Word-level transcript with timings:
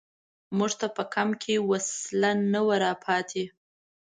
موږ 0.57 0.71
ته 0.79 0.87
په 0.95 1.03
کمپ 1.13 1.33
کې 1.41 1.55
وسله 1.69 2.31
نه 2.51 2.61
وه 2.67 2.75
را 2.83 2.93
پاتې. 3.03 3.43